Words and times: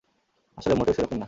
আসলে 0.57 0.73
মোটেও 0.75 0.93
সেরকম 0.93 1.11
না। 1.11 1.19